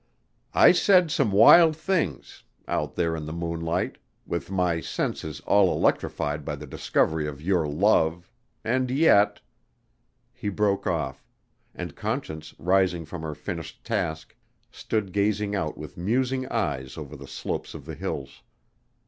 [0.55, 6.43] "I said some wild things out there in the moonlight with my senses all electrified
[6.43, 8.27] by the discovery of your love
[8.63, 9.41] and yet"
[10.33, 11.23] He broke off,
[11.75, 14.35] and Conscience, rising from her finished task,
[14.71, 18.41] stood gazing out with musing eyes over the slopes of the hills.